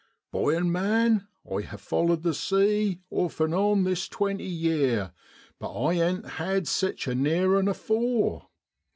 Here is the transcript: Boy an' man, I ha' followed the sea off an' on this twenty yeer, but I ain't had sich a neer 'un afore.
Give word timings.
Boy 0.31 0.55
an' 0.55 0.71
man, 0.71 1.27
I 1.45 1.61
ha' 1.61 1.75
followed 1.77 2.23
the 2.23 2.33
sea 2.33 3.01
off 3.11 3.39
an' 3.39 3.53
on 3.53 3.83
this 3.83 4.07
twenty 4.07 4.47
yeer, 4.47 5.13
but 5.59 5.71
I 5.79 5.93
ain't 5.93 6.25
had 6.25 6.67
sich 6.67 7.05
a 7.05 7.13
neer 7.13 7.55
'un 7.55 7.67
afore. 7.67 8.47